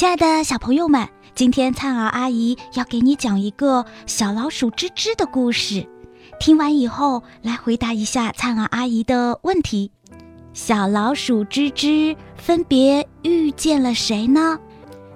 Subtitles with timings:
[0.00, 5.86] 亲爱的小朋友们，今天灿儿阿姨要给你讲一个小老鼠吱吱的故事。
[6.40, 9.92] 听完以后，来回答一下灿儿阿姨的问题：
[10.54, 14.58] 小老鼠吱吱分别遇见了谁呢？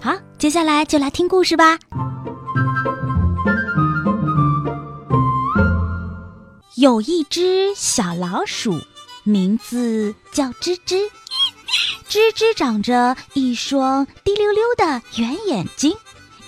[0.00, 1.78] 好，接下来就来听故事吧。
[6.76, 8.72] 有一只小老鼠，
[9.24, 10.96] 名字叫吱吱。
[12.08, 15.96] 吱吱长着一双滴溜溜的圆眼睛，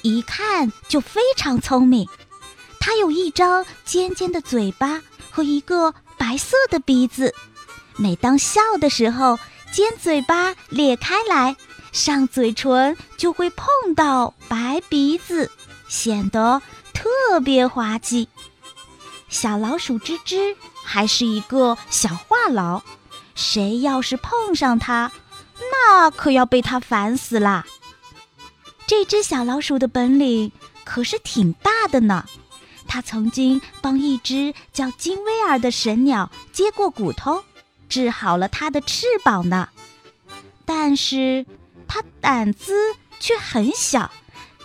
[0.02, 2.08] 一看就非常聪明。
[2.80, 7.32] 它有一张尖尖的嘴巴和一个白色的鼻子，
[7.96, 9.38] 每当笑的时候，
[9.72, 11.56] 尖嘴巴裂开来，
[11.92, 15.50] 上嘴唇就会碰到白鼻子，
[15.88, 16.60] 显得
[16.92, 18.28] 特别滑稽。
[19.28, 22.82] 小老鼠吱吱还是一个小话痨，
[23.34, 25.12] 谁要是碰上它，
[25.72, 27.66] 那可要被它烦死啦！
[28.86, 30.52] 这只小老鼠的本领
[30.84, 32.24] 可是挺大的呢。
[32.86, 37.42] 它曾经帮一只叫金威尔的神鸟接过骨头，
[37.88, 39.68] 治好了它的翅膀呢。
[40.66, 41.46] 但是
[41.88, 42.74] 它胆子
[43.18, 44.10] 却很小，“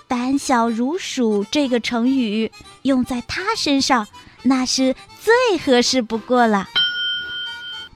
[0.09, 2.51] 胆小如鼠”这个成语
[2.81, 4.07] 用在它身上，
[4.43, 6.67] 那是最合适不过了。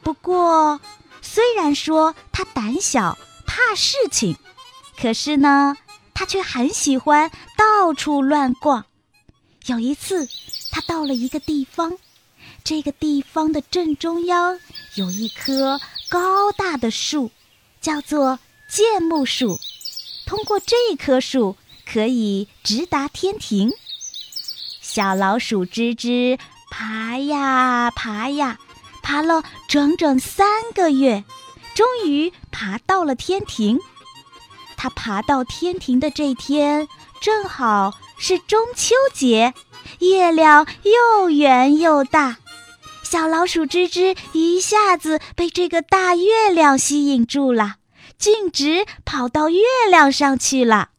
[0.03, 0.79] 不过。
[1.23, 4.35] 虽然说他胆小怕事情，
[4.99, 5.77] 可是呢，
[6.13, 8.85] 他却很喜欢到处乱逛。
[9.67, 10.27] 有一次，
[10.71, 11.97] 他到了一个地方，
[12.63, 14.59] 这个地方的正中央
[14.95, 17.31] 有一棵高大的树，
[17.79, 19.59] 叫做剑木树。
[20.25, 21.55] 通过这棵树，
[21.85, 23.71] 可以直达天庭。
[24.81, 26.39] 小老鼠吱吱
[26.71, 28.57] 爬呀爬呀。
[29.01, 31.23] 爬了整整三个月，
[31.73, 33.79] 终于爬到了天庭。
[34.77, 36.87] 他爬到天庭的这天，
[37.21, 39.53] 正好是中秋节，
[39.99, 42.37] 月亮又圆又大。
[43.03, 47.75] 小老鼠吱吱一下子被这个大月亮吸引住了，
[48.17, 50.89] 径直跑到月亮上去了。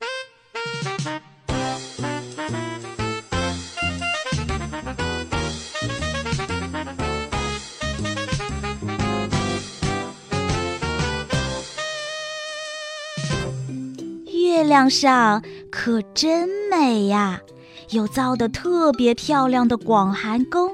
[14.52, 17.40] 月亮上可真美呀，
[17.88, 20.70] 有造的特别漂亮的广寒宫。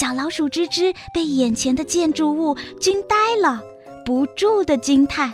[0.00, 3.62] 小老鼠吱吱被眼前的建筑物惊呆了，
[4.06, 5.30] 不住的惊叹。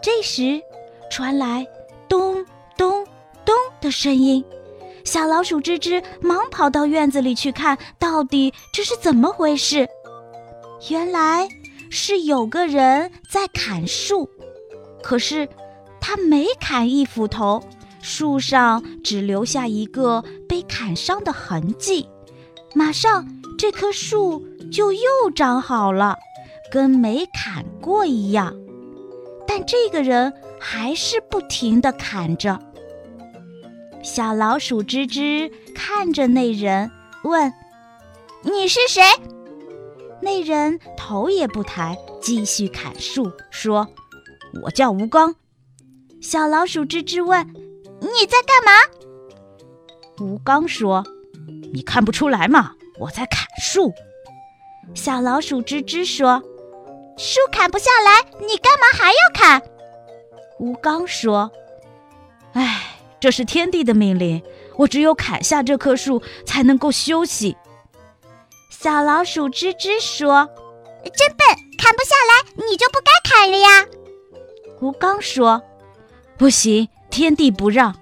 [0.00, 0.62] 这时，
[1.10, 1.66] 传来
[2.08, 2.46] 咚
[2.78, 3.04] 咚
[3.44, 4.44] 咚的声音，
[5.04, 9.88] 小老鼠吱吱忙跑到院子里去看，到底这是怎么回事？
[10.88, 11.48] 原来
[11.90, 14.30] 是有个人在砍树，
[15.02, 15.48] 可是。
[16.00, 17.62] 他每砍一斧头，
[18.00, 22.08] 树上只留下一个被砍伤的痕迹，
[22.74, 23.26] 马上
[23.58, 26.16] 这棵树就又长好了，
[26.72, 28.54] 跟没砍过一样。
[29.46, 32.60] 但这个人还是不停地砍着。
[34.02, 36.90] 小老鼠吱吱看着那人，
[37.22, 37.52] 问
[38.42, 39.02] ：“你是谁？”
[40.22, 43.88] 那人头也不抬，继续砍树，说
[44.64, 45.34] ：“我叫吴刚。”
[46.20, 47.46] 小老鼠吱吱问
[48.00, 48.72] ：“你在干嘛？”
[50.20, 51.02] 吴刚说
[51.72, 52.72] ：“你看不出来吗？
[52.98, 53.92] 我在砍树。”
[54.94, 56.42] 小老鼠吱吱说
[57.16, 59.62] ：“树砍不下来，你干嘛还要砍？”
[60.60, 61.50] 吴刚说
[62.52, 64.42] ：“哎，这是天地的命令，
[64.76, 67.56] 我只有砍下这棵树才能够休息。”
[68.70, 70.46] 小老鼠吱吱说
[71.16, 71.46] ：“真笨，
[71.78, 73.86] 砍不下来，你就不该砍了呀。”
[74.82, 75.62] 吴刚说。
[76.40, 77.94] 不行，天地不让。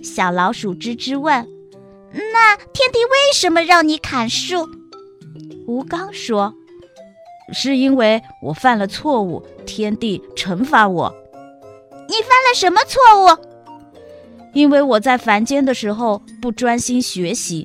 [0.00, 1.44] 小老鼠吱吱问
[2.32, 4.68] ：“那天地为什么让你砍树？”
[5.66, 6.54] 吴刚说
[7.52, 11.12] ：“是因为我犯了错误，天地惩罚我。”
[12.08, 13.36] 你犯了什么错误？
[14.54, 17.62] 因为我在凡间的时候不专心学习。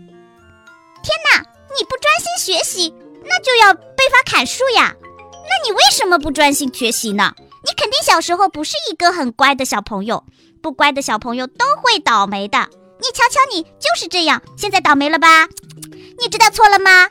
[1.04, 1.42] 天哪！
[1.78, 2.92] 你不专心学习，
[3.24, 4.96] 那就要被罚砍树呀。
[5.00, 7.36] 那你为什么不专心学习呢？
[7.64, 10.24] 你肯定小时候不是一个很乖的小朋友，
[10.62, 12.70] 不乖的小朋友都会倒霉的。
[13.00, 15.48] 你瞧瞧你就是这样，现在倒霉了吧？
[16.20, 17.10] 你知道错了吗？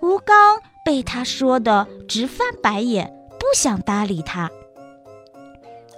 [0.00, 4.50] 吴刚被他说的直翻白眼，不想搭理他。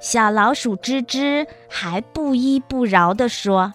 [0.00, 3.74] 小老鼠吱吱还不依不饶地说：“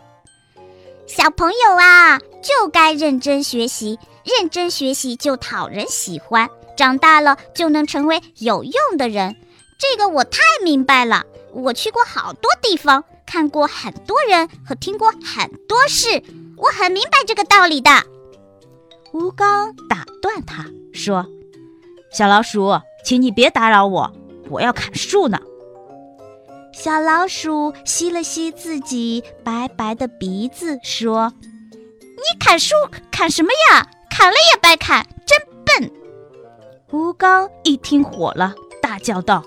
[1.05, 9.35] 小朋友啊，就该认真学习，认真学习就讨人喜欢，长大了就能成为有用的人。”
[9.83, 16.23] 这个我太明白了，我去过好多地方，看过很多人和听过很多事，
[16.55, 17.91] 我很明白这个道理的。
[19.11, 21.27] 吴刚打断他说
[22.13, 24.13] ：“小老鼠，请你别打扰我，
[24.49, 25.37] 我要砍树呢。”
[26.73, 31.33] 小老鼠吸了吸自己白白的鼻子，说
[31.99, 32.73] ：“你砍树
[33.11, 33.85] 砍什么呀？
[34.09, 35.91] 砍了也白砍，真笨！”
[36.91, 39.43] 吴刚一听火了，大叫道：“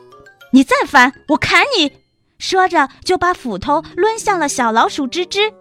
[0.56, 1.92] 你再烦，我砍你！”
[2.40, 5.52] 说着就把斧头抡向了小老鼠吱吱。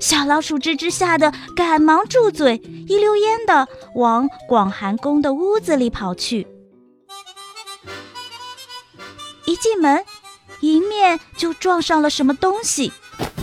[0.00, 6.48] 小老鼠吱吱吓得赶忙住嘴，一溜烟的往广寒宫的屋子里跑去。
[9.44, 10.04] 一进门，
[10.62, 12.92] 迎面就撞上了什么东西，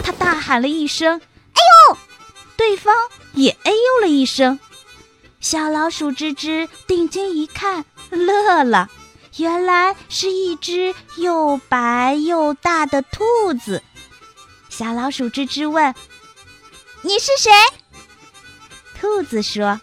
[0.03, 1.21] 他大喊了一声
[1.55, 1.97] ：“哎呦！”
[2.57, 2.93] 对方
[3.35, 4.59] 也哎呦了一声。
[5.39, 8.89] 小老鼠吱吱定睛一看，乐了，
[9.38, 13.24] 原来是一只又白又大的兔
[13.54, 13.81] 子。
[14.69, 15.94] 小老鼠吱吱问
[17.01, 17.51] ：“你是谁？”
[19.00, 19.80] 兔子说：“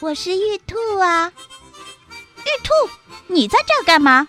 [0.00, 1.32] 我是玉兔啊。”
[2.44, 2.72] 玉兔，
[3.28, 4.28] 你在这儿干嘛？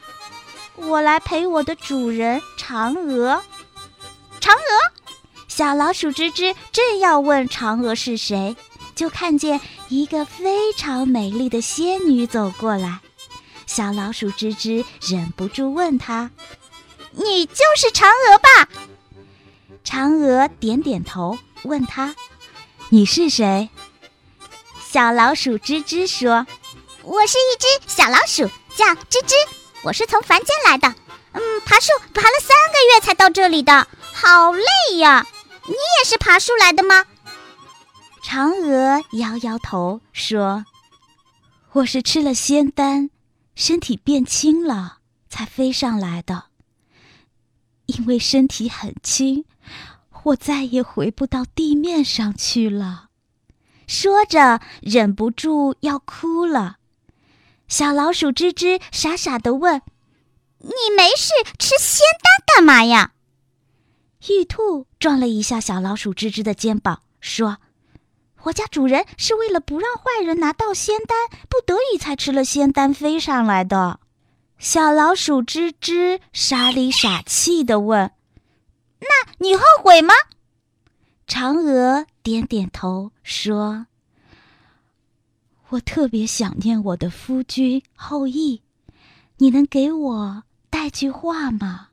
[0.76, 3.44] 我来陪我的主人嫦娥。
[4.40, 4.92] 嫦娥，
[5.48, 8.56] 小老鼠吱吱正要问嫦娥是谁，
[8.96, 9.60] 就看见
[9.90, 13.00] 一个非常美丽的仙女走过来。
[13.74, 16.30] 小老鼠吱吱忍不住问他
[17.10, 18.70] ：“你就是嫦娥吧？”
[19.84, 22.14] 嫦娥点点头，问他
[22.90, 23.72] ：“你是谁？”
[24.88, 26.46] 小老鼠吱吱说
[27.02, 29.34] ：“我是一只小老鼠，叫吱吱。”
[29.81, 30.94] 我是从凡间来的，
[31.31, 35.26] 嗯，爬树爬了三个月才到这里的，好累呀！
[35.66, 37.06] 你也是爬树来的吗？
[38.24, 40.64] 嫦娥摇摇头说
[41.74, 43.10] ：“我是吃了仙丹，
[43.56, 46.46] 身体变轻了，才飞上来的。
[47.86, 49.46] 因为身体很轻，
[50.24, 53.10] 我再也回不到地面上去了。”
[53.86, 56.78] 说着，忍不住要哭了。
[57.68, 59.82] 小老鼠吱吱傻傻的问
[60.60, 63.12] ：“你没事吃仙丹干嘛呀？”
[64.30, 67.58] 玉兔撞了一下小老鼠吱吱的肩膀，说
[68.44, 74.00] ：“我家主人是为了不让坏人拿到仙丹，不得已才吃了仙丹飞上来的。”
[74.60, 78.12] 小老鼠吱吱傻里傻气的问
[79.01, 79.07] ：“那
[79.40, 80.13] 你后悔吗？”
[81.28, 83.88] 嫦娥点点头说。
[85.69, 88.62] 我特别想念我的夫君后羿，
[89.38, 91.88] 你能给我带句话吗？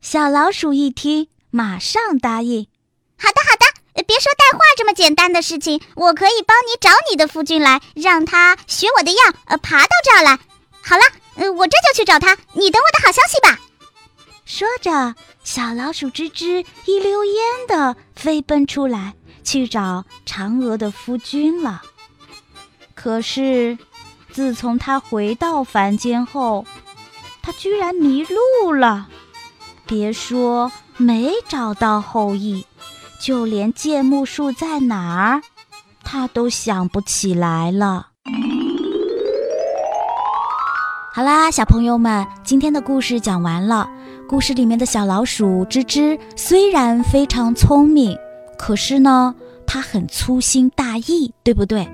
[0.00, 2.68] 小老鼠一听，马上答应
[3.18, 3.66] ：“好的，好的，
[4.02, 10.38] 别说带话这么简单的事情，我可以帮你找你的夫君来，让他学我的样，呃，爬到这儿来。
[10.82, 11.02] 好了，
[11.36, 13.58] 呃，我这就去找他，你等我的好消息吧。”
[14.46, 15.14] 说着，
[15.44, 19.14] 小老鼠吱吱一溜烟的飞奔出来，
[19.44, 21.82] 去找嫦娥的夫君了。
[22.94, 23.76] 可是，
[24.32, 26.64] 自从他回到凡间后，
[27.42, 29.08] 他居然迷路了。
[29.86, 32.66] 别说没找到后羿，
[33.18, 35.42] 就连剑木树在哪儿，
[36.04, 38.08] 他都想不起来了。
[41.12, 43.88] 好啦，小朋友们，今天的故事讲完了。
[44.28, 48.16] 故事里面的小老鼠吱吱虽然非常聪明，
[48.56, 49.34] 可是呢，
[49.66, 51.88] 它很粗心大意，对不对？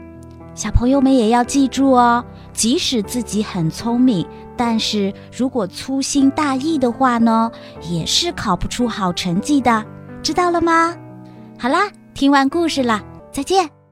[0.54, 7.50] 小朋友们也要记住哦，即使自己很聪明，但是如果粗心大意的话呢，
[7.88, 9.84] 也是考不出好成绩的，
[10.22, 10.94] 知道了吗？
[11.58, 13.83] 好啦，听完故事了，再见。